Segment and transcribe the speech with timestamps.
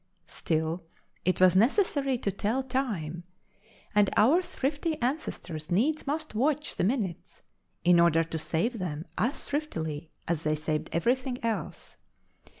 [0.25, 0.83] Still,
[1.25, 3.23] it was necessary to tell time,
[3.93, 7.43] and our thrifty ancestors needs must watch the minutes
[7.83, 11.97] in order to save them as thriftily as they saved everything else.